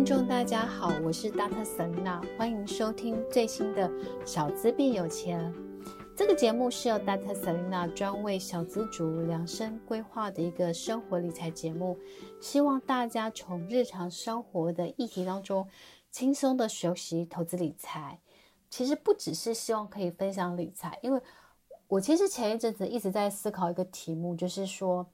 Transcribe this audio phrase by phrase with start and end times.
[0.00, 1.62] 听众大家好，我是 Dr.
[1.62, 3.92] Selena，欢迎收听最新的
[4.24, 5.54] 小资变有钱。
[6.16, 7.34] 这个节目是由 Dr.
[7.34, 11.98] Selena 专为小资族量身规划的一个生活理财节目，
[12.40, 15.68] 希望大家从日常生活的议题当中
[16.10, 18.18] 轻松的学习投资理财。
[18.70, 21.20] 其实不只是希望可以分享理财，因为
[21.88, 25.06] 我其实前一阵子一直在思考一个题目，就是说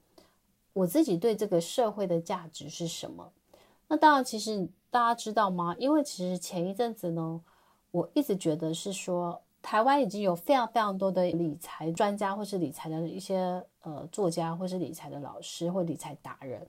[0.71, 3.33] 我自己对这个社会的价值是什么。
[3.89, 5.75] 那当然，其实大家知道吗？
[5.77, 7.41] 因为其实前一阵子呢，
[7.91, 16.65] 我一直觉得是说，台湾已经有非常非常多的理财专家，或是理财的一些呃作家，或是理财的老师，或理财达人。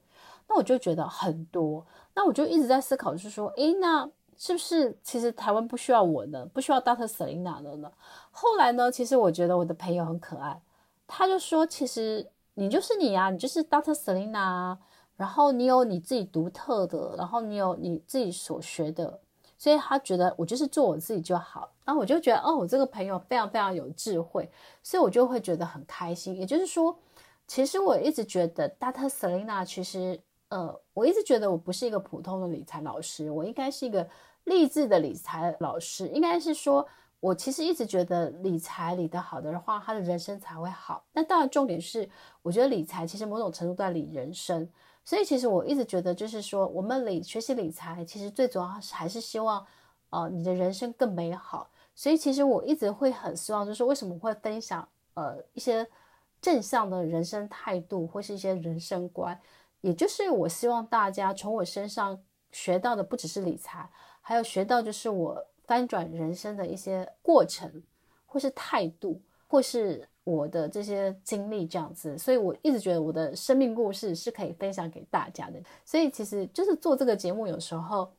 [0.49, 6.45] 那我就觉得很多，那我就一直在思考，就是说，诶，那是不是其实台湾不需要我呢？
[6.53, 7.07] 不需要 Dr.
[7.07, 7.93] Selina 了呢？
[8.31, 10.61] 后来呢，其实我觉得我的朋友很可爱，
[11.07, 13.95] 他就说，其实你就是你呀，你就是 Dr.
[13.95, 14.77] Selina。
[15.19, 19.19] 然后你有你自己独特的，然后你有你自己所学的，
[19.59, 21.69] 所以他觉得我就是做我自己就好。
[21.85, 24.49] 然后我就觉得，哦，我这个朋友非常非常有智慧，
[24.81, 26.37] 所以我就会觉得很开心。
[26.37, 26.97] 也就是说，
[27.49, 29.09] 其实我一直觉得，Dr.
[29.09, 34.07] Selena 其实，呃，我一直觉得我不是一个普通的理财老师，我应该是一个
[34.45, 36.07] 励志的理财老师。
[36.09, 36.87] 应该是说，
[37.19, 41.03] 我其实一直觉得理财理得好的话，他的人生才会好。
[41.13, 42.09] 那当然，重点是，
[42.43, 44.69] 我觉得理财其实某种程度在理人生。
[45.09, 49.67] 所以其实我一直觉得，就是说，我们理学习理财，其实最主要是还是希望，
[50.11, 51.71] 呃，你的人生更美好。
[51.95, 55.89] 所以其实我一直会很希望，就是为什么会分享，呃，一些
[56.43, 59.41] 正向的人生态度或是一些人生观，
[59.81, 62.23] 也就是我希望大家从我身上
[62.53, 63.89] 学到的不只是理财，
[64.21, 67.83] 还有学到就是我翻转人生的一些过程，
[68.27, 70.07] 或是态度，或是。
[70.29, 75.59] 我的这些经历这样子，所以我一直觉得我的生命故事是可以分享给大家的。
[75.87, 78.13] 所以其实就是做这个节目，有时候，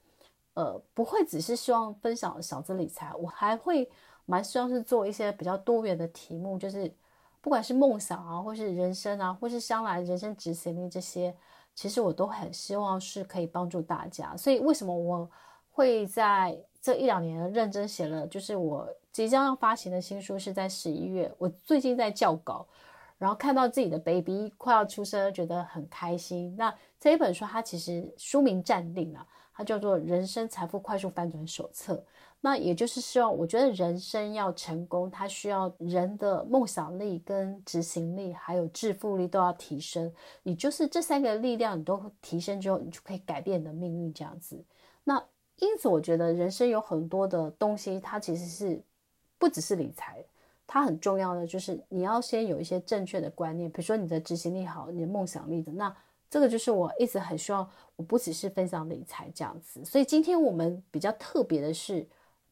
[0.56, 3.88] 呃，不会只是希望分享小资理财，我还会
[4.26, 6.92] 蛮希望是做一些比较多元的题目，就是
[7.42, 11.32] 不管是梦想啊，或是人生啊，或是将来人生执行力这些，
[11.76, 14.36] 其实我都很希望是可以帮助大家。
[14.36, 15.30] 所以为什么我
[15.70, 18.88] 会在这一两年认真写了，就是我。
[19.12, 21.30] 即将要发行的新书是在十一月。
[21.40, 22.66] 我最近在校稿，
[23.18, 26.56] 然后看到自己的 baby 快要出生，觉得很开心。
[26.56, 31.96] 那这一本书它其实书名暂定了，它叫做《人生财富快速翻转手册》。
[32.40, 40.10] 那也就是希望，我觉得人生要成功，它需要人的梦想力、跟执行力，还有致富力都要提升。
[40.44, 44.64] 也就是这三个力量你都提升之后，你就可以改变你的命运这样子。
[45.04, 45.22] 那
[45.60, 48.82] 因此，我觉得人生有很多的东西，它其实是。
[49.42, 50.22] 不只是理财，
[50.68, 55.96] 它很重要的就是你要先有一些正确的观念，比如说你的执行力好，你的梦想力的，那
[56.30, 57.66] 这个就是我一直很希望，
[57.96, 59.86] 我不只是分享理财这样子。
[59.86, 62.06] 所以今天我们比较特别的是，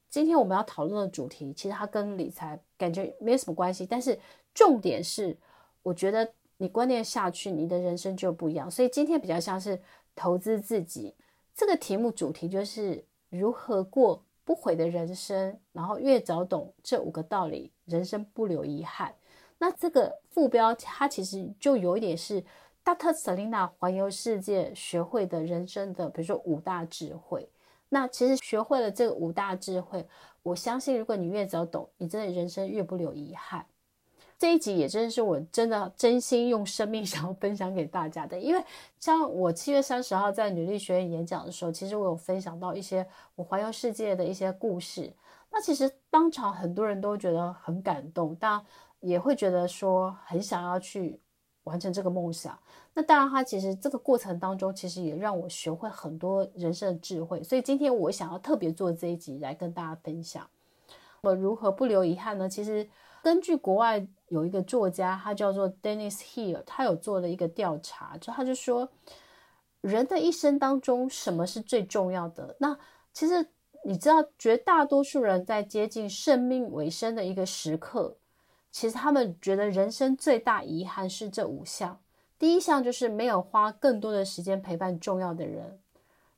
[0.10, 4.18] 今天我们要讨论的主题，其实它跟理财感觉没有什么关系，但是
[4.54, 5.38] 重点是，
[5.84, 8.72] 我觉得你观念下去，你的人生就不一样。
[8.72, 9.78] 所以今天比较像是
[10.16, 11.14] 投资自己，
[11.58, 19.16] 这个题目主题就是如何过不悔的人生，然后越早懂这五个道理，人生不留遗憾。
[19.58, 22.44] 那这个副标它其实就有一点是
[22.86, 23.12] Dr.
[23.12, 27.50] Selena 环游世界学会的人生的，比如说五大智慧。
[27.90, 30.08] 那其实学会了这五大智慧，
[30.44, 33.66] 我相信如果你越早懂，你真的人生越不留遗憾。
[34.40, 38.64] 这一集也真的是我真的真心用生命 想要分享给大家的，因为
[39.00, 43.06] 像我七月三十号在女力学院演讲的时候，其实我有分享到一些
[43.36, 45.12] 我环游世界的一些故事。
[45.50, 48.64] 那其实当场很多人都觉得很感动，但
[49.00, 51.20] 也会觉得说很想要去
[51.64, 52.58] 完成这个梦想。
[52.94, 57.42] 那当然，他其实这个过程当中，其实也让我学会很多人生的智慧。
[57.42, 60.48] 所以今天我想要特别做这一集来跟大家分享，
[61.22, 62.50] 我如何不留遗憾呢？
[62.50, 62.88] 其实
[63.28, 64.08] 根据国外。
[64.30, 68.90] 有一个作家，他叫做 Dennis Hill，他有做了一个调查，就他就说，
[69.80, 72.54] 人的一生当中，什么是最重要的？
[72.60, 72.78] 那
[73.14, 73.48] 其实
[73.86, 78.18] 你知道，绝大多数人在接近生命尾声的一个时刻，
[78.70, 81.98] 其实他们觉得人生最大遗憾是这五项。
[82.38, 85.80] 第一项就是没有花更多的时间陪伴重要的人，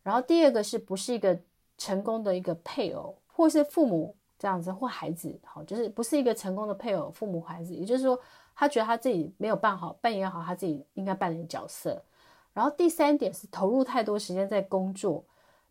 [0.03, 1.39] 然后第二个是不是一个
[1.75, 4.15] 成功的一个配偶，或是父母。
[4.39, 8.17] 这样子或孩子，好，就是不是一个成功的配偶、父母、孩子，也就是说，
[8.55, 12.01] 他觉得他自己没有办好、扮演好他自己应该扮演的角色。
[12.53, 15.23] 然后第三点是投入太多时间在工作，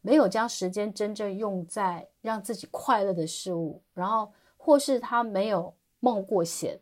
[0.02, 6.78] 没有将时间真正用在让自己快乐的事物，然后或是他没有冒过险。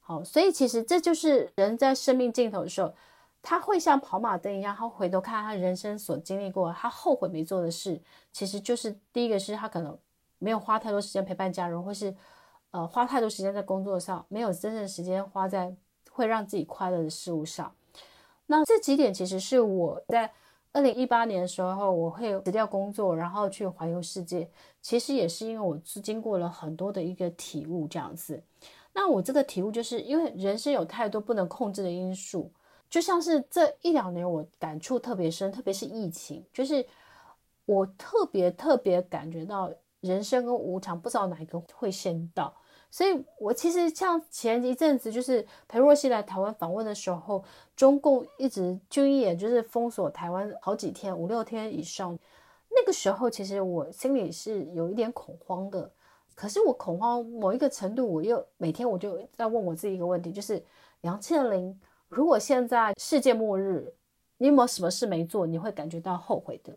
[0.00, 2.94] 好，所以其实这就是人在生命尽头的时候，
[3.42, 8.00] 他会像跑马灯一样，他回头看他人生所经历过，他后悔没做的事，
[8.32, 9.96] 其实就是第一个是他可能
[10.38, 12.14] 没有花太多时间陪伴家人，或是
[12.70, 15.74] 呃花太多时间在工作上，没有真正时间花在
[16.10, 17.72] 会让自己快乐的事物上。
[18.46, 20.32] 那这几点其实是我在
[20.72, 24.48] 二零一八年的时候，我会辞掉工作，然后去环游世界。
[24.80, 28.42] 其实也是因为我是经过了很多的一个体悟这样子。
[28.92, 32.50] 那我这个体悟就是因为人生有太多不能控制的因素。
[32.90, 36.84] 就像是这一两年，我感触特别深，特别是疫情，就是
[37.66, 39.70] 我特别特别感觉到
[40.00, 42.54] 人生跟无常，不知道哪一个会先到。
[42.90, 47.44] 所以，我其实像前一阵子，就是裴若曦来台湾访问的时候，
[47.76, 52.18] 中共一直军演，就是封锁台湾好几天，五六天以上。
[52.70, 55.90] 那个时候，其实我心里是有一点恐慌的。
[56.34, 60.62] 可是我恐慌某一个程度，我又每天我就在问我自己一个问题，就是
[61.02, 61.78] 杨倩玲。
[62.08, 63.92] 如果现在世界末日，
[64.38, 66.74] 你有没有什么事没做，你会感觉到后悔的？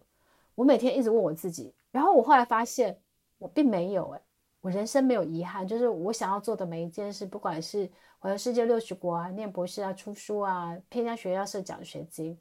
[0.56, 3.00] 我每天一直问我自己，然后我后来发现
[3.41, 4.21] 我并没有，哎，
[4.61, 7.89] 我人生没有遗憾，就是我想要做的每一件事，不管是
[8.19, 12.38] 环游世界六十国啊、念博士啊、出书啊、偏向学校设奖学金，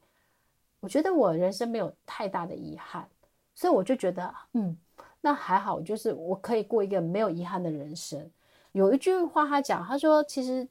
[0.81, 3.09] 我觉得我人生没有太大的遗憾，
[3.55, 4.77] 所以我就觉得，嗯，
[5.23, 8.31] 那还好，就是我可以过一个没有遗憾的人生。
[8.73, 10.69] 有一句话他讲，他说，其实。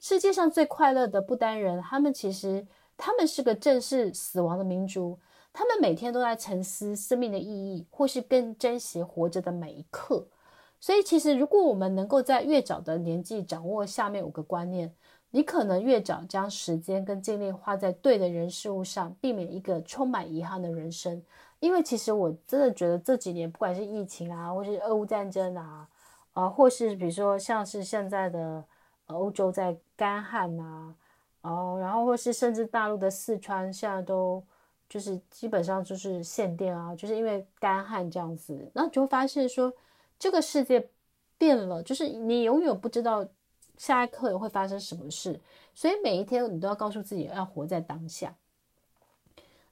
[0.00, 2.64] 世界上最快乐的不丹人，他们其实
[2.96, 5.18] 他们是个正视死亡的民族，
[5.58, 10.24] 他们每天都在沉思生命的意义，或是更珍惜活着的每一刻。
[10.78, 14.94] 所以，其实如果我们能够在越早的年纪掌握下面五个观念，
[15.32, 21.20] 你可能越早将时间跟精力花在对的人事物上，避免一个充满遗憾的人生。
[21.58, 25.88] 因为其实我真的觉得这几年，不管是疫情啊，或是俄乌战争啊，
[26.34, 28.64] 啊、或是比如说像是现在的。
[29.08, 30.94] 欧洲在干旱、啊，
[31.40, 34.44] 哦，然后或是甚至大陆的四川现在都
[34.88, 39.72] 就是基本上就是限电啊，就是因为干旱这样子，然后就发现说
[40.18, 40.88] 这个世界
[41.36, 43.26] 变了，就是你永远不知道
[43.76, 45.40] 下一刻会发生什么事，
[45.74, 48.34] 所以每一天你都要告诉自己要活在当下。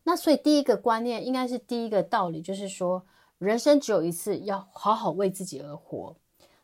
[0.05, 3.05] 那所以第一个观念应该是第一个道理，就是说
[3.39, 6.15] 人生只有一次，要好好为自己而活。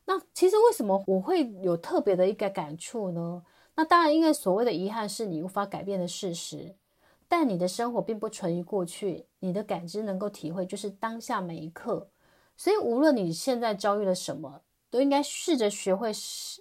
[0.04, 3.42] 那其实为什么我会有特别的一个感触呢？
[3.74, 6.74] 那当然，因为所谓的遗憾是你无法改变的事实，
[7.32, 12.06] 但你的生活并不存于过去，你的感知能够体会就是当下每一刻。
[12.58, 16.12] 所以无论你现在遭遇了什么，都应该试着学会，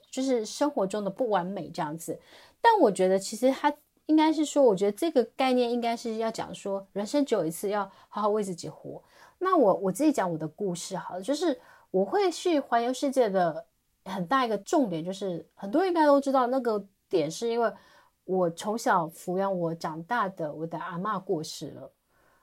[0.09, 2.17] 就是生活中的不完美这样子。
[2.61, 3.73] 但我觉得其实它
[4.05, 9.03] 应该是说，我觉得这个概念应该是要讲说，人生只有一次，要好好为自己活。
[9.39, 11.59] 那我我自己讲我的故事好了，就是。
[11.91, 13.65] 我会去环游世界的
[14.05, 17.69] 很大一个重点，就是很多人应该都知道那个点，是因为
[18.31, 21.91] 我从小抚养我长大的我的阿嬷过世了，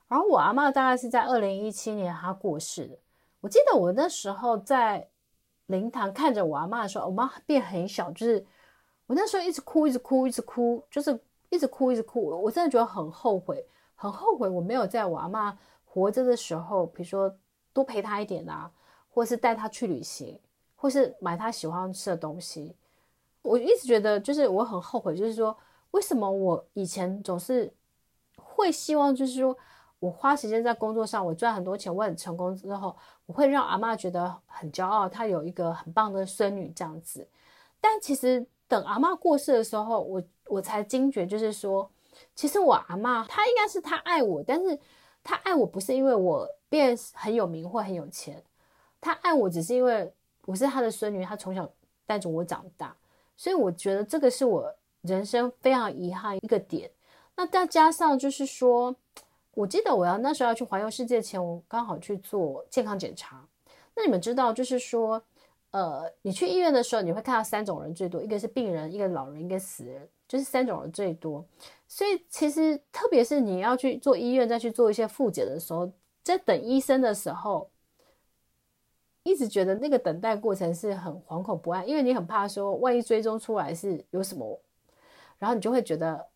[0.06, 2.99] 然后我阿嬷大概是在二零一七年她过世的。
[3.40, 5.08] 我记得我那时候在
[5.67, 8.44] 灵堂看着我阿嬷的时候，我妈变很小，就是
[9.06, 11.19] 我那时候一直哭，一直哭，一直哭，就是
[11.49, 12.29] 一直哭，一直哭。
[12.43, 13.64] 我真的觉得很后悔，
[13.94, 17.34] 很后悔我没有在我阿嬷活着的时候，比如说
[17.73, 18.70] 多陪她一点啊。
[19.11, 20.38] 或是带她去旅行，
[20.76, 22.76] 或是买她喜欢吃的东西，
[23.43, 25.56] 我一直觉得就是我很后悔，就是说
[25.93, 27.72] 为什么我以前总是
[28.36, 29.56] 会希望，就是说
[29.98, 32.94] 我花时间在工作上，我赚很多钱，我很成功之后，
[33.27, 37.27] 我会让阿嬷觉得很骄傲，她有一个很棒的孙女这样子。
[37.81, 41.91] 但其实等阿嬷过世的时候，我我才惊觉，就是说，
[42.34, 44.79] 其实我阿嬷她应该是她爱我，但是
[45.24, 48.43] 她爱我不是因为我变很有名或很有钱。
[49.01, 50.13] 她爱我只是因为
[50.44, 51.69] 我是她的孙女，她从小
[52.05, 52.96] 带着我长大，
[53.36, 56.90] 所以我觉得这个是我人生非常遗憾一个点。
[57.36, 58.94] 那再加上就是说，
[59.55, 63.46] 我记得我要那时候要去环游世界前，我刚好去做健康检查。
[63.94, 65.22] 那你们知道，就是说，
[65.70, 71.44] 呃，你去医院的时候，你会看到三种人最多，一个是病人，一个老人，一个死人，就是三种人最多。
[71.86, 75.90] 所以其实特别是你要去做医院再去做一些复检的时候，
[76.22, 77.69] 在等医生的时候。
[79.24, 84.58] 一直觉得那个等待过程是很惶恐不安，因为你很怕说万一追踪出来是有什么，
[85.39, 86.27] 然后你就会觉得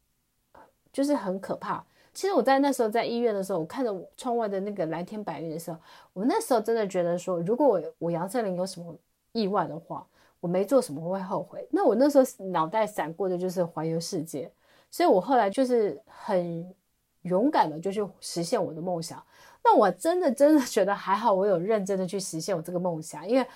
[0.93, 1.85] 就是很可怕。
[2.15, 5.79] 其实我在那时候在医院的时候，我看着窗外的那个蓝天白云的时候，
[6.13, 8.95] 我那时候真的觉得说，如果我我杨振林有什么
[9.33, 10.07] 意外的话，
[10.39, 11.67] 我没做什么会后悔。
[11.71, 14.53] 那我那时候脑袋闪过的就是环游世界，
[14.91, 16.75] 所以我后来就是很
[17.23, 19.25] 勇敢的就去实现我的梦想。
[19.65, 23.27] 那我真的真的觉得还好，我有认真的去实现我这个梦想。
[23.27, 23.47] 因为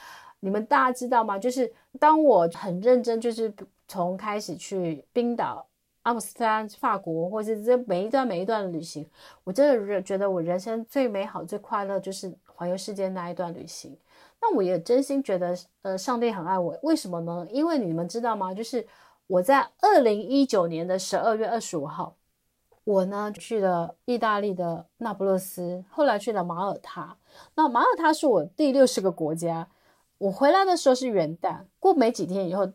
[0.41, 1.39] 你们大家知道吗？
[1.39, 3.53] 就是当我很认真，就是
[3.89, 5.67] 从开始去冰岛
[6.03, 9.09] 阿姆斯特丹、法国，或是这每一段每一段的旅行，
[9.45, 13.97] 我真的觉得我人生最美好、最快乐就是环游世界那一段旅行。
[14.41, 17.47] 那我也真心觉得，呃，上帝很爱我，为什么呢？
[17.51, 18.55] 因为你们知道吗？
[18.55, 18.87] 就是
[19.27, 22.15] 我在二零一九年的十二月二十五号。
[22.85, 27.17] 我呢去了意大利的那不勒斯，后来去了马耳他。
[27.57, 29.67] 那马耳他是我第六十个国家。
[30.19, 32.71] 我回来的时候是元旦，过没几天以后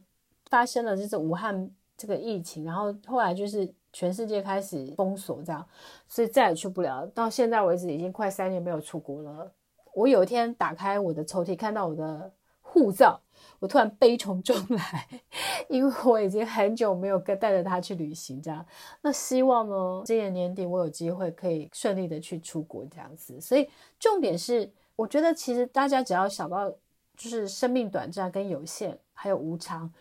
[0.51, 1.67] 发生了就是武汉
[1.97, 5.65] 这个疫情，然后后来就是全世界开始封锁这样，
[6.07, 7.07] 所以再也去不了。
[7.07, 9.51] 到现在为止已经快三年没有出国了。
[9.93, 12.31] 我有一天打开我的抽屉，看到我的
[12.61, 13.19] 护照。
[13.59, 15.07] 我突然悲从中来，
[15.67, 18.63] 因为我已经很久没有跟带着他去旅行，这样。
[19.01, 23.39] 那希望呢，今年年底我有机会可以顺利的去出国这样子。
[23.41, 23.67] 所以
[23.99, 26.69] 重点是，我觉得其实大家只要想到
[27.17, 29.91] 就是生命短暂跟有限，还有无常，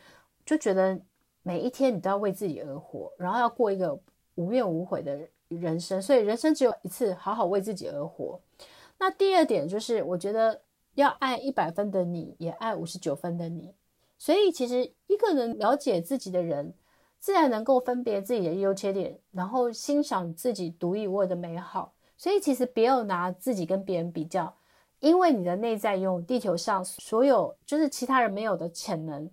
[0.45, 1.01] 就觉得
[1.43, 3.99] 每一天你都要为自己而活，然后要过一个
[4.35, 5.19] 无怨无悔的
[5.49, 6.01] 人生。
[6.01, 8.41] 所以人生只有一次，好好为自己而活。
[8.99, 10.61] 那第二点就是，我觉得。
[10.97, 13.73] 要爱一百分的你，也爱五十九分的你。
[14.19, 16.75] 所以，其实一个人了解自己的人，
[17.21, 21.95] 自然能够分别自己的优缺点，然后欣赏自己独一无二的美好。
[22.19, 24.53] 所以，其实不要拿自己跟别人比较，
[24.99, 29.31] 因为你的内在拥有地球上所有就是其他人没有的潜能。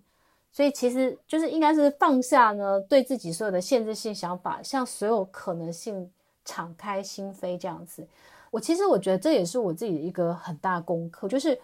[0.58, 6.10] 所以，其实就是应该是放下呢，对自己所有的限制性想法，向所有可能性
[6.44, 8.04] 敞开心扉，这样子。
[8.50, 11.56] 我其实我觉得这也是我自己的一个很大功课，就是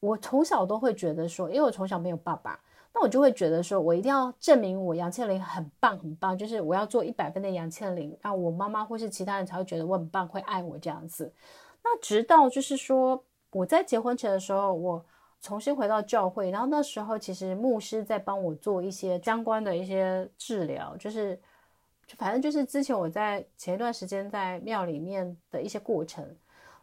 [0.00, 2.58] 我从小都会觉得说，因为我从小没有爸爸，
[2.92, 11.32] 那我就会觉得说我一定要证明我杨倩玲很棒很棒，就是我要做一百分的杨倩琳，让我妈妈或是其他人才会觉得我很棒，会爱我这样子。
[11.84, 15.04] 那直到就是说我在结婚前的时候，我
[15.40, 21.40] 重新回到教会，然后那时候其实牧师在帮我做一些相关的一些治疗，就是。
[22.18, 26.36] 反正就是之前我在前一段时间在庙里面的一些过程，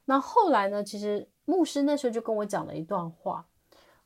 [0.06, 3.46] 那后来呢，其实牧师那时候就跟我讲了一段话，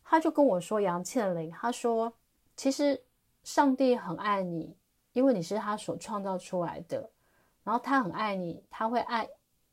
[0.03, 2.11] 他就跟我说：“杨倩玲，他说
[2.55, 2.99] 其实
[3.43, 4.75] 上帝很爱你，
[5.13, 7.07] 因为你是他所创造出来的，
[7.63, 9.29] 然后他很爱你，他会爱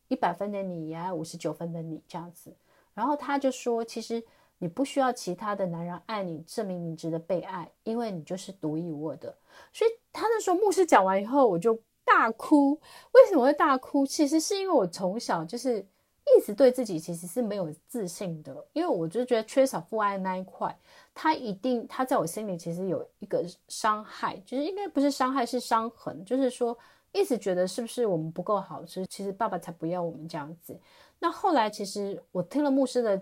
[0.09, 2.55] 一百分的你，也爱五十九分的你这样子。
[2.93, 4.23] 然后他就说，其实
[4.59, 9.35] 你不需要其他的男人爱你，证明你值得被爱，因为你就是独一无二的。”
[9.73, 12.73] 所以他那时候牧师讲完以后，我就大哭。
[13.13, 14.07] 为什么会大哭？
[14.07, 20.77] 其实是因为我从小就是一直对自己其实是没有自信的，因为我就觉得缺少父爱那一块，
[21.15, 26.77] 他一定他在我心里其实有一个伤害，就是应该不是伤害，是伤痕，就是说
[27.13, 30.79] 一直觉得是不是我们不够好，其实其实爸爸才不要我们这样子。
[31.19, 33.21] 那后来其实我听了牧师的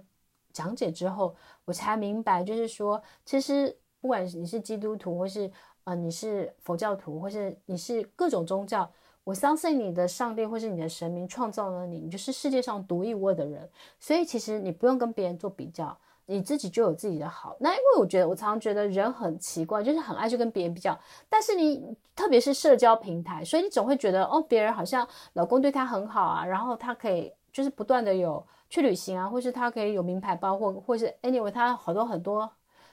[0.57, 1.35] 讲解之后，
[1.67, 5.51] 我才明白，就是说其实不管你是基督徒或是。
[5.89, 8.91] 呃，你是佛教徒，或是你是各种宗教，
[9.23, 13.71] 我相信你的上帝或是你的神明创造了你，你就是世界上独一无二的人。
[14.01, 17.57] 所以其实你不用跟别人做比较，你自己就有自己的好。
[17.61, 20.99] 那因为我觉得，我常常觉得人很奇怪，就是很爱去跟别人比较。
[21.29, 32.51] 但是你特别是社交平台，所以你总会觉得哦，别人好像老公对他很好啊，然后他可以就是不断的有去旅行啊，或是他可以有名牌包，或或是 anyway 他好多很多。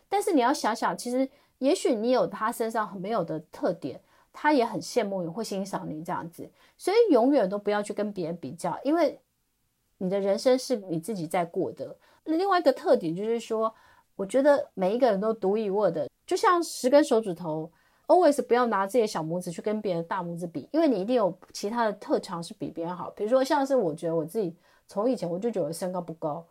[0.08, 1.30] 但是你要想想，其实。
[1.60, 4.02] 也许你有他身上很没有的特点，
[4.34, 9.18] 他也很羡慕你，会欣赏你这样子，所以永远都不要去跟别人比较，因为
[10.00, 11.96] 你的人生是你自己在过的。
[12.26, 13.74] 另外一个特点就是说，
[14.18, 17.72] 我觉得每一个人都独一无二的，就像十根手指头
[18.08, 23.10] ，always 不要拿自己的小拇指去跟别人大拇指比，因为你一定有其他的特长是比别人好。
[23.12, 24.54] 比如说，像是我觉得我自己
[24.94, 26.46] 从以前我就觉得身高不高。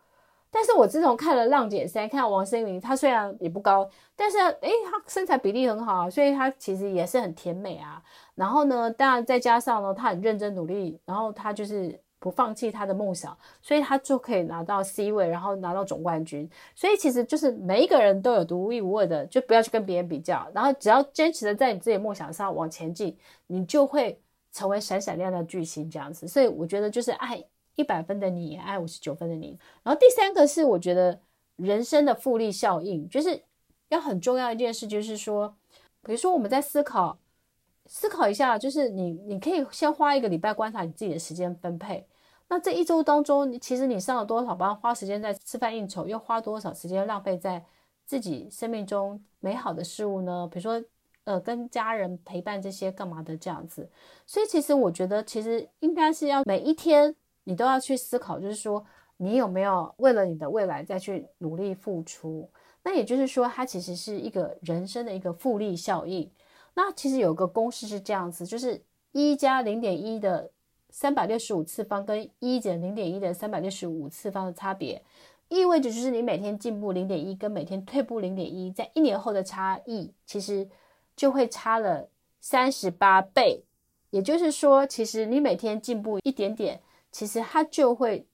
[0.51, 8.03] 但是我自从看了《浪姐三》，看到王心凌，她虽然也不高，但是诶，她身材比例很好啊，所以她其实也是很甜美啊。
[8.35, 16.47] 然后呢，当然再加上呢，她很认真努力，然后她就是不放弃她的梦想，所以她就可以拿到 C 位，然后拿到总冠军。
[16.75, 24.21] 所以其实就是每一个人都有独一无二的，就不要去跟别人比较，然后只要坚持的在你自己梦想上往前进，你就会
[24.51, 26.27] 成为闪闪亮亮的巨星这样子。
[26.27, 27.43] 所以我觉得就是爱。
[27.75, 31.19] 一百分的你也爱五十九分的你，然后第三个是我觉得
[31.55, 33.41] 人生的复利效应，就是
[33.89, 35.55] 要很重要一件事，就是说，
[36.03, 37.17] 比如说我们在思考，
[37.87, 42.05] 思考一下，就是你你可以先花一个礼拜观察你自己的时间分配，
[42.47, 47.63] 那这一周当中，其实你上了多少班，花时间在吃饭应酬，又花多少时间浪费在
[48.05, 50.47] 自己生命中美好的事物呢？
[50.51, 50.83] 比如说，
[51.23, 53.89] 呃，跟家人陪伴这些干嘛的这样子，
[54.27, 57.15] 所以其实我觉得，其实应该是要每一天。
[57.43, 58.85] 你都要去思考，就是说，
[59.17, 62.49] 你有没有为了你的未来再去努力付出？
[62.83, 66.29] 那也就是说，它其实是一个人生的一个复利效应。
[66.73, 68.81] 那其实有个公式是这样子，就是
[69.11, 70.49] 一加零点一的
[70.89, 75.01] 三百六十五次方跟一减零点一的三百六十五次方的差别，
[75.49, 80.67] 意味着就是你每天进步零点一跟每天退步零点一，在一年后的差异其实
[81.15, 82.09] 就会差了
[82.41, 83.63] 三十八倍。
[84.09, 86.81] 也就是说，其实你每天进步一点点，
[87.13, 88.27] 其实它就会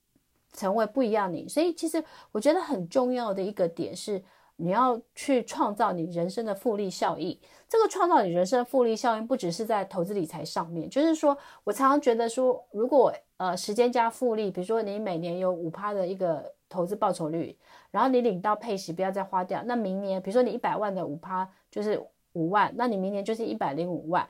[0.52, 1.46] 成为不一样你。
[1.46, 4.20] 所以，其实我觉得很重要的一个点是。
[4.62, 7.40] 你要去创造你人生的复利效应。
[7.66, 11.34] 这个创造你人生的复利效应，不只是在投资理财上面，就是说
[11.64, 17.56] 我常常觉得说，如果呃时间加复利，比如说你每年有五趴的一个投资报酬率，
[17.90, 21.98] 然后你领到配息，不要再花掉，那明年比如说你一百万的五趴就是
[22.34, 24.28] 五万，那你明年就是一百零五万，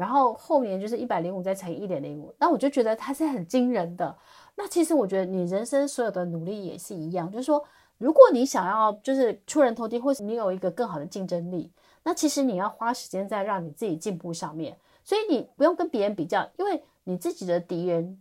[0.00, 4.16] 然后后年就是一百零五再乘以一点零五，那我就觉得它是很惊人的。
[4.56, 7.62] 那其实我觉得你人生所有的努力也是一样，就是说。
[8.00, 11.70] 如果你想要就是出人头地，或是你有一个更好的竞争力，
[12.02, 14.74] 那其实你要花时间在让你自己进步上面。
[15.04, 18.18] 所以你不用跟别人比较，因为你自己的敌人，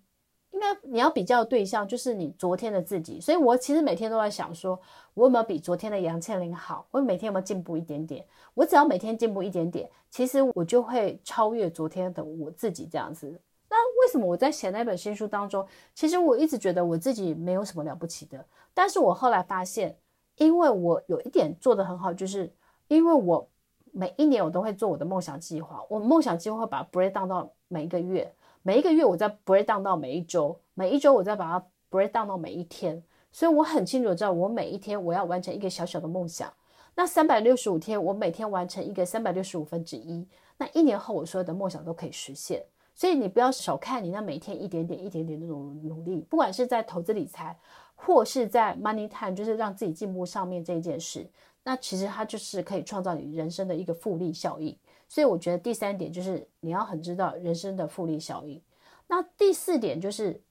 [0.51, 3.19] 应该你要比较的对象就是你昨天的自己。
[3.21, 4.79] 所以我其实每天都在想说，
[5.13, 6.87] 我有没有比昨天的杨倩玲好？
[6.91, 8.25] 我每天有没有进步一点点？
[8.53, 13.39] 我只要每天进步一点点，其实我就会超越昨天的我自己这样子。
[13.69, 18.43] 那为什么我在写那本新书当中，其实我一直觉得我自己没有什么了不起的。
[18.73, 19.95] 但是我后来发现，
[20.37, 22.51] 因为我有一点做得很好，就是
[22.87, 23.47] 因为我
[23.91, 28.33] 每一年我都会做我的梦想计划，我梦想计划会把 break down 到每一个月，
[28.69, 33.01] 每一个月我再 break down 到每一周，每一周我再把它 break down 到每一天。
[33.31, 36.53] 所以我很清楚知道，我每一天我要完成一个小小的梦想。
[36.93, 40.23] 那三百六十五天，我每天完成一个三百六十五分之一，
[40.59, 42.63] 那一年后我所有的梦想都可以实现。
[42.93, 47.57] 所以你不要小看你那每天一点点、一点点那种努力，不管是在投资理财，
[47.95, 51.27] 或是在 Money Time，就是让自己进步上面这一件事，
[51.63, 54.77] 那其实它就是可以创造你人生的一个复利效应。
[55.09, 58.61] 所以我觉得第三点就是你要很知道人生的复利效应。
[59.07, 60.41] 那第四点就是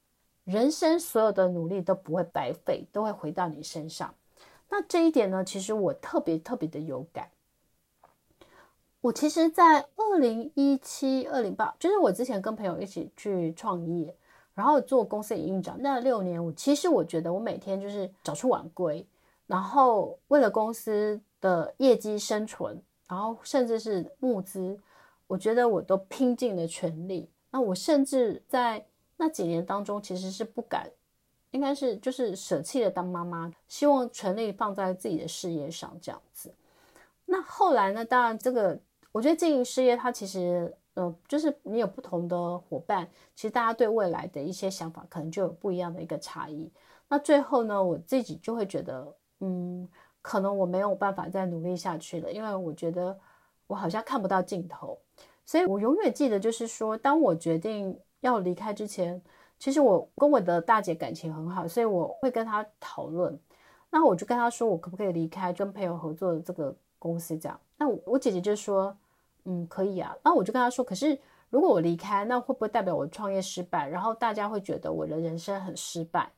[0.44, 4.14] 人生所有的努力都不会白费，都会回到你身上。
[4.68, 7.30] 那这一点呢，其实我特别特别的有感。
[9.00, 14.14] 我其实，在二零一七、二零八，就是我之前跟朋友一起去创业，
[14.54, 19.06] 然后做公司营运长那六年，我其实我觉得我每天就是早出晚归，
[19.46, 24.78] 然后为了公司的业绩生存，然后甚至是募资，
[25.26, 27.28] 我觉得我都拼尽了全力。
[27.50, 30.88] 那我甚至在那几年当中，其实是不敢，
[31.50, 36.54] 应该是就是舍弃了当妈妈，希望全力放在自己的事业上这样子。
[37.24, 38.04] 那后来呢？
[38.04, 38.78] 当然这个。
[39.10, 46.70] 我觉得经营事业，它其实，呃，就是你有不同的伙伴，其实大家对未来的一些想法，可能就有不一样的一个差异。
[47.08, 49.88] 那最后呢，我自己就会觉得，嗯，
[50.28, 53.18] 可能我没有办法再努力下去了，因为我觉得
[53.66, 54.98] 我好像看不到尽头。
[55.46, 59.18] 所以我永远记得，就是说，当我决定要离开之前，
[59.58, 63.40] 其实我跟我的大姐感情很好，所以我会跟她讨论。
[63.88, 67.58] 那我就跟她说，我可不可以离开跟朋友合作的这个公司这样。
[67.78, 68.94] 那我姐姐就说，
[69.44, 70.14] 嗯，可以啊。
[70.22, 73.88] 那我就跟她说，可是如果我离开，那会不会代表我创业失败？
[73.88, 76.30] 然后大家会觉得我的人生很失败。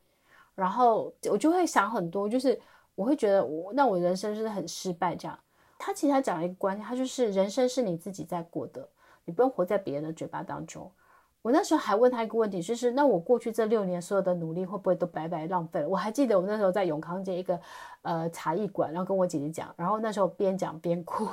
[0.55, 2.57] 然后我就会想很多，就是
[3.01, 5.39] 我会觉得我那我人生是很失败这样。
[5.79, 8.87] 他其实他讲了一个观念，他就是人生是你自己在过的，
[9.25, 10.93] 你不用活在别人的嘴巴当中。
[11.41, 15.89] 我那时候还问他一个问题，就是那我过去这六年所有的努力会不会都白白浪费了？
[15.89, 17.59] 我还记得我那时候在永康街一个
[18.03, 21.25] 呃茶艺馆，然后跟我姐姐讲，然后那时候边讲边哭，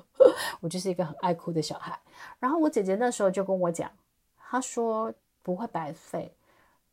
[0.62, 2.00] 我就是一个很爱哭的小孩。
[2.38, 3.90] 然后我姐姐那时候就跟我讲，
[4.38, 6.34] 她说不会白费，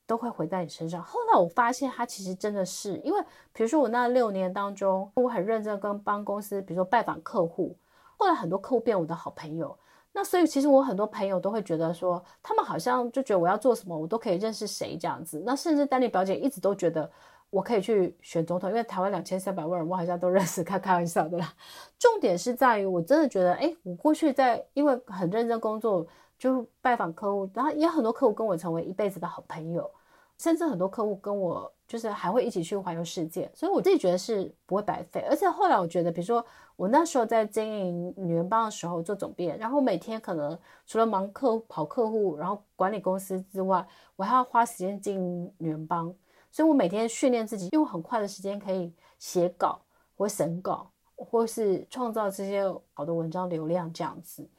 [0.05, 1.01] 都会回在你身上。
[1.01, 7.75] 后来我发现他其实真的是，因为比如说我那六年当中，我很认真跟帮公司，比如说拜访客户，
[8.17, 9.77] 后来很多客户变我的好朋友。
[10.15, 15.41] 那所以其实我很多朋友都会觉得说，他们好像就觉得我要做什么，我都可以认识谁这样子。
[15.43, 17.09] 那甚至丹尼表姐一直都觉得
[17.49, 21.51] 我可以去选总统，因为台湾两千三百万人，我好像都认识，开开玩笑的啦。
[21.97, 26.05] 重点是在于，我真的觉得，哎，我过去在因为很认真工作，
[26.43, 29.89] 就拜访客户，然后也很多客户跟我成为一辈子的好朋友，
[30.37, 31.71] 甚至很多客户跟我。
[31.85, 35.23] 就是还会一起去环游世界，所以我自己觉得是不会白费。
[35.29, 36.43] 而且后来我觉得，比如说
[36.75, 46.05] 我那时候在经营女人帮的时候做总编，然后每天可能除了忙客、跑客户，然后管理公司之外，我还要花时间经营女人帮，
[46.49, 49.79] 所以我每天训练自己用很快的时间可以写稿
[50.17, 54.49] 或审稿，或是创造这些好的文章流量这样子。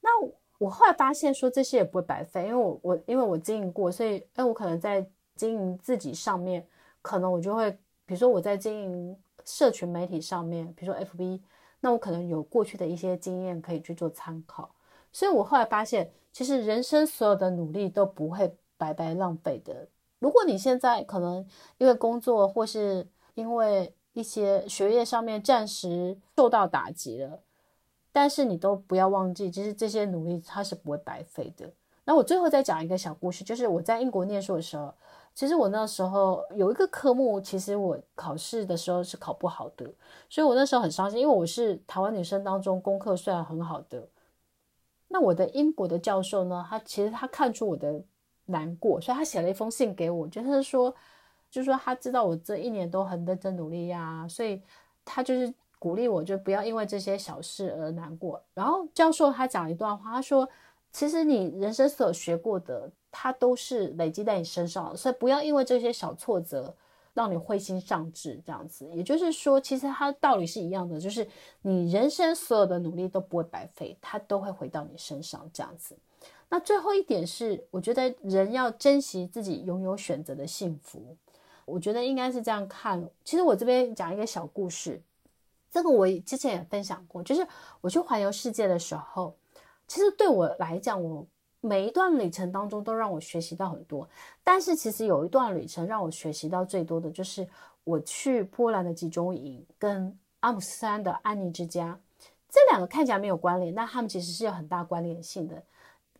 [0.00, 0.10] 那
[0.64, 5.06] 我后来发现说这些也不会白费，因为我我因为我经营过，所以哎我可能在。
[5.34, 6.64] 经营自己上面，
[7.00, 7.70] 可能我就会，
[8.04, 11.40] 比如说我在经营社群媒体上面，比如说 FB，
[11.80, 14.70] 那我可能有过去的一些经验可以去做参考。
[15.10, 19.88] 所以我后来发现，其实人生所有的努力都不会白白浪费的。
[20.18, 21.44] 如果你现在可能
[21.78, 27.42] 因为工作或是因为一些学业上面暂时受到打击了，
[28.12, 31.68] 但是你都不要忘记，其实这些努力它是不会白费的。
[32.04, 34.92] 那我最后再讲一个小故事，就是我在英国念书的时候，
[35.34, 39.88] 其实我那时候有一个科目，其实我考试的时候是考不好的，
[40.28, 44.08] 所以我那时候很伤心，因为我是台湾女生当中功课虽然很好的。
[45.08, 48.02] 那我的英国的教授呢，他其实他看出我的
[48.46, 50.92] 难过，所以他写了一封信给我，就是说，
[51.50, 54.60] 就是说他知道我这一年都很认真努力呀，所以
[55.04, 58.40] 他就是鼓励我，就不要因为这些小事而难过。
[58.54, 60.48] 然后教授他讲一段话，他说。
[60.94, 66.76] 其实你人生所学过的，它都是累积在你身上，所以不要因为这些小挫折
[67.14, 68.86] 让你灰心丧志这样子。
[68.92, 71.26] 也就是说，其实它道理是一样的，就是
[71.62, 75.96] 你人生所有的努力都不会白费，它都会回到你身上这样子。
[76.50, 81.16] 那最后一点是，我觉得人要珍惜自己拥有选择的幸福。
[81.64, 83.02] 我觉得应该是这样看。
[83.24, 85.00] 其实我这边讲一个小故事，
[85.72, 87.44] 这个我之前也分享过，就是
[87.80, 89.34] 我去环游世界的时候。
[89.88, 91.26] 其实对我来讲，我
[91.60, 94.08] 每一段旅程当中都让我学习到很多。
[94.44, 97.48] 但是其实有一段旅程让我学习到最多的就是
[97.84, 101.98] 我去波兰的集中营跟阿姆斯特丹的安妮之家。
[102.48, 105.62] 这两个看起来没有关联，但他们其实是有很大关联性的。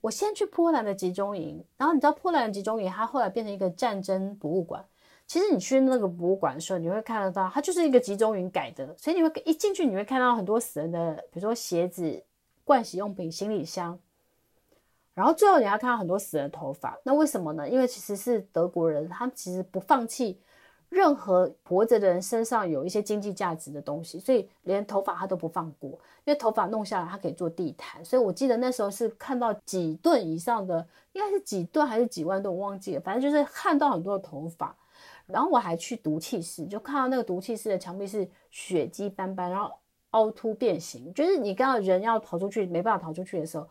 [0.00, 4.84] 我先去波兰的集中营，然后你知道波兰的集中营，它后来变成一个战争博物馆。
[5.32, 12.22] 其实你去那个博物馆的时候，你会看得到，它就是一个集中营改的，所以你会一进去，你会看到很多死人的，比如说鞋子。
[12.66, 13.98] 盥洗用品、行李箱，
[15.14, 16.98] 然后最后你要看到很多死人的头发。
[17.02, 17.68] 那为什么呢？
[17.68, 20.38] 因为其实是德国人，他们其实不放弃
[20.88, 25.90] 任何活着的人身上有一些经济价值的东西，所以连头发他都不放过。
[26.24, 28.02] 因为头发弄下来，他可以做地毯。
[28.04, 33.00] 所以我记得那时候是看到几吨以上的，应该是几吨还是几万吨，我忘记了。
[33.00, 34.74] 反正就是看到很多的头发。
[35.26, 39.72] 然后我还去毒气室，就看到那个毒气室的墙壁是血迹斑斑，然后。
[40.12, 43.66] 凹凸变形，就是你看到人要逃出去没办法逃出去的时候，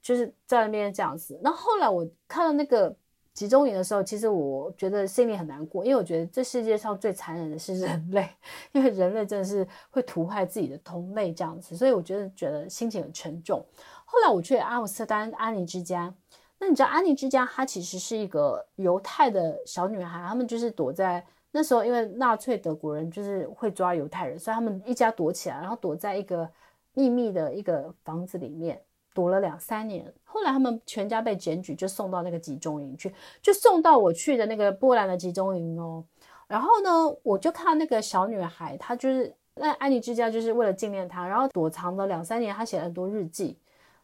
[0.00, 1.36] 就是在那边这样子。
[1.42, 2.94] 那后来我看到那个
[3.34, 8.28] 集中营的时候，其实我觉得心里很难过，因为我觉得这世界上最残忍的是人类，
[8.70, 13.60] 因为人类真的是会屠害自己的同类这样子，所以我觉得觉得心情很沉重。
[14.04, 16.14] 后来我去阿姆斯特丹安妮之家，
[16.62, 21.26] 那你知道安妮之家它其实是一个犹太的小女孩，她们就是躲在。
[21.50, 26.48] 那时候，因为纳粹德国人就是会抓犹太人，所以他们一家躲起来，然后躲在一个
[26.94, 28.80] 秘密的一个房子里面
[29.12, 30.10] 躲了两三年。
[30.22, 36.04] 后来他们全家被检举，就送到那个集中营去，就送到我去的那个波兰的集中营哦。
[36.46, 36.90] 然后呢，
[37.24, 43.58] 我就看到那个小女孩，她就是那安妮之家，就是为了纪念她，然后躲藏了两三年，她写了很多日记。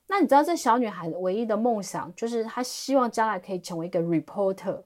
[0.08, 4.82] 那你知道，这小女孩唯一的梦想就是她希望将来可以成为一个 reporter。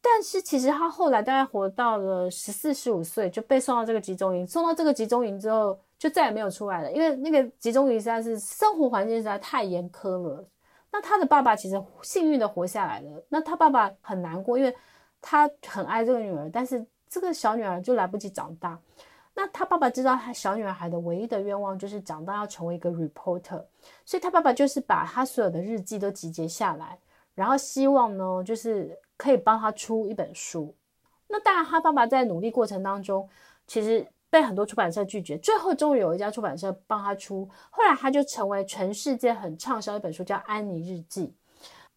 [0.00, 4.46] 但是其实她后来大概活到了十四、十五岁，就被送到这个集中营。
[4.46, 10.48] 送到这个集中营之后，就再也没有出来了，因为那个集中营实在是生活环境实在太严苛了。
[10.92, 13.22] 那她的爸爸其实幸运的活下来了。
[13.28, 14.74] 那他爸爸很难过，因为
[15.20, 18.78] 他很爱这个女儿，但是这个小女儿就来不及长大。
[19.34, 23.64] 那他爸爸知道他小女孩的唯一的愿望就是长大要成为一个 reporter，
[24.04, 26.98] 所以他爸爸就是把他所有的日记都集结下来，
[27.34, 28.98] 然后希望呢，就是。
[29.20, 30.74] 可以帮他出一本书，
[31.28, 33.28] 那当然，他爸爸在努力过程当中，
[33.66, 41.26] 其实被很多出版社拒绝，最后终于有一家出版社帮他出，后来他就成为全世界很畅销一本书，叫《安妮日记》。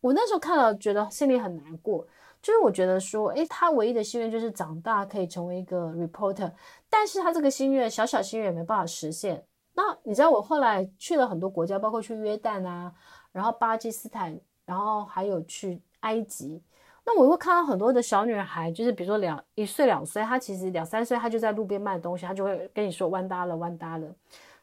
[0.02, 2.06] 我那时候看了，觉得心里很难过，
[2.44, 6.52] 就是我觉得说，诶，他唯一的心愿就是长大可以成为一个 reporter，
[6.90, 9.42] 但是他这个心愿，小小心愿也没办法实现。
[9.74, 12.94] 那你知道，我后来去了很多国家，包括去约旦啊，
[13.32, 16.62] 然后巴基斯坦，然后还有去埃及。
[17.06, 24.08] 那我会看到很多的小女孩，就是比如说两一岁两岁，她其实两三岁，她就在路边卖东西，她就会跟你说弯搭了弯搭了。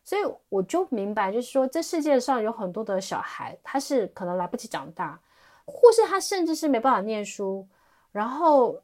[0.04, 5.18] 所以我就明白，就是说这世界上有很多的小孩，他是可能来不及长大，
[5.70, 7.66] 或是他甚至是没办法念书，
[8.12, 8.82] 然后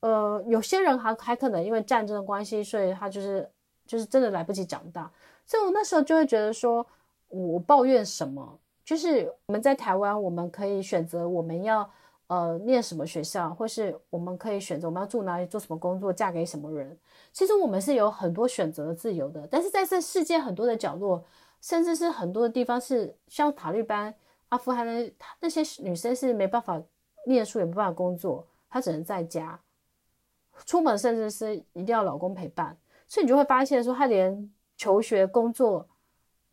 [0.00, 3.50] 呃，有些人还还可能因为战争的关系，所以他就是
[3.86, 5.10] 就是真的来不及长大。
[5.44, 6.86] 所以我那时候就会觉得说，
[7.28, 8.58] 我抱怨什么？
[8.84, 11.90] 就是我们在台湾，我们可以选择我们要。
[12.30, 16.96] 呃，念什么学校，或是我们可以选择我们要住哪里，做什么工作，嫁给什么人。
[17.32, 19.48] 其实我们是有很多选择的自由的。
[19.50, 21.24] 但是在这世界很多的角落，
[21.60, 24.14] 甚至是很多的地方，是像塔利班、
[24.50, 26.80] 阿富汗的那些女生是没办法
[27.26, 29.58] 念书，也没办法工作，她只能在家
[30.66, 32.76] 出门，甚至是一定要老公陪伴。
[33.08, 35.88] 所以你就会发现说，她连求学、工作、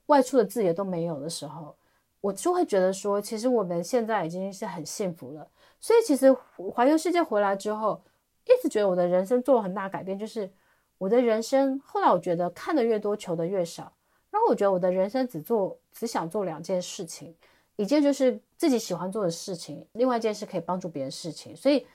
[0.07, 1.75] 外出的自由都没有的时候，
[2.21, 5.47] 我就会觉得说，其实我们现在已经是很幸福了。
[5.79, 6.31] 所以，其实
[6.73, 8.01] 环游世界回来之后，
[8.45, 10.51] 一直觉得我的人生做了很大改变，就是
[10.97, 13.91] 我的人生后来我觉得看的越多，求的越少。
[14.29, 17.35] 然后我觉得我的人生只做只想做两件事情，
[17.77, 21.55] 一件就是自己喜欢做的事情，另外一件是可以帮助别人事情。
[21.55, 21.87] 所以。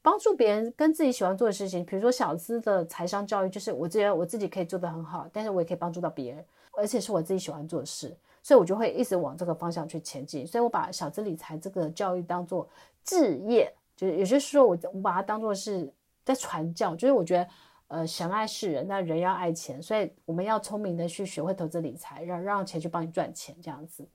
[0.00, 10.46] 帮助别人跟自己喜欢做的事情，比如说小资的财商教育，就是我觉得我自己可以做得很好，但是我也可以帮助到别人，而且是我自己喜欢做的事，所以我就会一直往这个方向去前进。
[10.46, 12.66] 所以我把小资理财这个教育当做
[13.04, 15.92] 置业，就是也就是说我我把它当做是
[16.24, 17.48] 在传教，就是我觉得
[17.88, 24.06] 呃神爱世人，那人要爱钱，所以我们要聪明的去学会投资理财，让让钱去帮你赚钱这样子。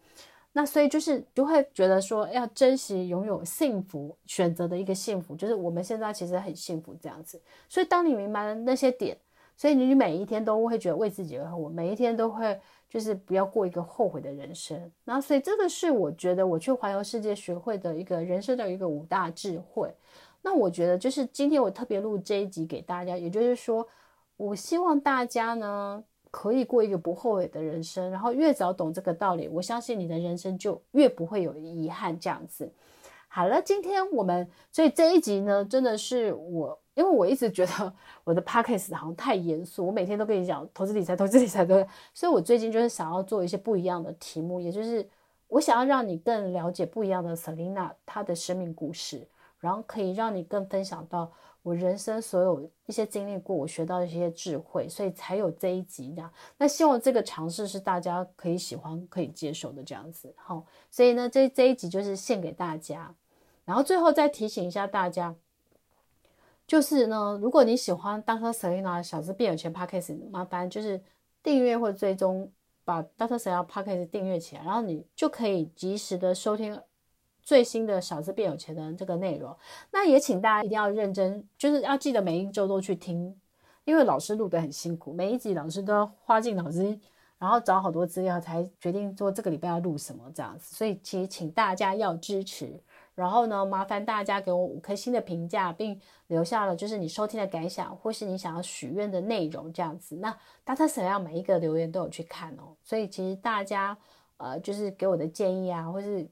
[0.56, 7.42] 那所以就是就会觉得说要珍惜拥有幸福选择的一个幸福，就是我们现在其实很幸福这样子。
[7.68, 9.18] 所以当你明白了那些点，
[9.58, 14.80] 所以你每一天都会觉得为自己而活，每一天都会就是不要过一个后悔的人生。
[15.04, 19.92] 然后所以这个是我觉得我去环游世界学会的一个人生的一个五大智慧。
[20.44, 23.88] 那我觉得就是今天我特别录这一集给大家，也就是说，
[24.38, 26.04] 我希望大家呢。
[26.34, 32.20] 可以过一个不后悔的人生，然后越早懂这个道理，我相信你的人生就越不会有遗憾。
[32.20, 32.68] 这样子，
[33.28, 37.94] 好了，今天我们所以这一集呢，真的是我，因为我一直觉得
[38.24, 45.08] 我的 podcast 好像太严肃，我每天都跟你讲投资理财，投资理财，对，所以我最近就是想要做一些不一样的题目，也就是
[45.48, 49.28] 我想要让你更了解不一样的 Selina 她的生命故事，
[49.64, 51.32] 然后可以让你更分享到。
[51.62, 56.30] 我人生所有一些经历过，我学到的一些智慧，所以才有这一集这样。
[56.58, 60.36] 那希望这个尝试是大家可以喜欢、可以接受的这样子。
[60.36, 63.16] 好，所以呢，这这一集就是献给大家。
[63.64, 65.34] 然后最后再提醒一下大家，
[66.68, 68.52] 就是呢，如果你喜欢 Dr.
[68.52, 71.02] Selena 小资变有钱 Podcast，麻烦就是
[71.42, 72.52] 订阅或追踪，
[72.84, 73.38] 把 Dr.
[73.38, 76.78] Selena Podcast 订阅起来，然后你就可以及时的收听。
[77.44, 79.54] 最新的小资变有钱的这个内容，
[79.92, 83.36] 那也请大家一定要认真，就是要记得每一周都去听，
[83.84, 87.00] 因为老师录得很辛苦，每一集老师都要花尽脑筋，
[87.38, 92.82] 然后找好多资料才决定做这个礼拜要录什么这样子，所以其实请大家要支持，
[93.14, 100.16] 然后呢，麻烦大家给我五颗星的评价，并留下了就是你收听的感想，或是你想要许愿的内容这样子。
[100.16, 100.32] 那
[100.66, 100.88] Dr.
[100.88, 103.98] Selena 每一个留言都有去看哦，所以其实大家
[104.38, 106.26] 呃就是给我的建议啊，或是。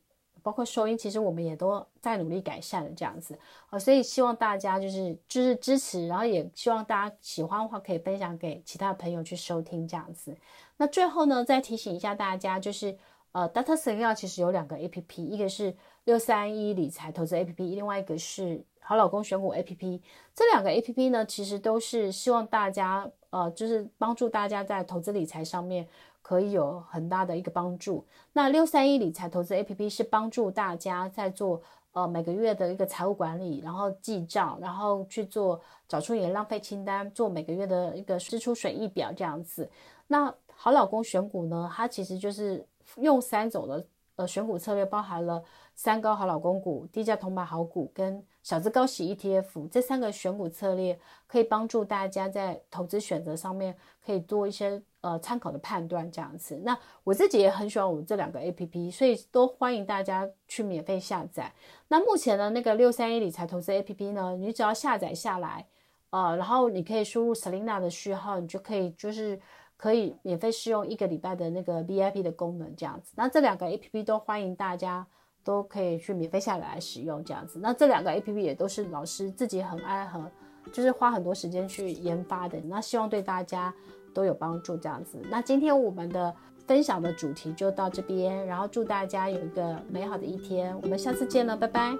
[0.43, 3.37] 包括收音，其实我们也都在努力改善了这样子
[3.69, 10.35] 啊，所以希望大家就是就是支持，然后也希望大家喜欢的话可以分享给其他的朋友去收听这样子。
[10.77, 12.97] 那最后呢，再提醒一下大家，就是
[13.31, 13.75] 呃，Dr.
[13.75, 15.75] Selena 其实有两个 APP，一个是
[16.05, 20.01] 六三一理财投资 APP，另外一个是好老公选股 APP。
[20.33, 25.87] 这两个 APP 呢，其实都是希望大家呃，就是帮助大家在投资理财上面。
[26.21, 28.05] 可以有很大的一个帮助。
[28.33, 31.61] 那六三一理财投资 APP 是帮助大家在做
[31.93, 39.69] 呃每个月的一个财务管理，然后记账，然后去做找出你的浪费清单，做每个月的一个支出损益表这样子。
[40.07, 42.65] 那好老公选股呢，它其实就是
[42.97, 54.81] 用三种的呃选股策略，包含了三高好老公股、低价铜板好股跟小资高息 ETF 这三个选股策略，可以帮助大家在投资选择上面可以多一些。
[55.01, 61.51] 呃，参考的判断这样子，那我自己也很喜欢我们这两个 APP，所以都欢迎大家去免费下载。
[61.87, 65.65] 那目前呢那个六三一理财投资 APP 呢，你只要下载下来，
[66.11, 69.39] 呃，然后你可以输入 Selina 的序号，你就可以就是
[69.75, 73.13] 可以免费试用一个礼拜的那个 VIP 的功能这样子。
[73.15, 75.03] 那这两个 APP 都欢迎大家
[75.43, 77.57] 都可以去免费下载来使用这样子。
[77.57, 80.29] 那这两个 APP 也都是老师自己很爱和
[80.71, 82.59] 就是花很多时间去研发的。
[82.65, 83.73] 那希望对大家。
[84.13, 85.17] 都有帮助，这样子。
[85.29, 86.33] 那今天我们的
[86.67, 91.95] 分享的主题就到这边，然后祝大家有一个美好的一天，我们下次见了，拜拜。